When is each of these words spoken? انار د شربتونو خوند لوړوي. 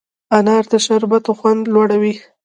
انار 0.37 0.63
د 0.71 0.73
شربتونو 0.85 1.37
خوند 1.39 1.63
لوړوي. 1.73 2.13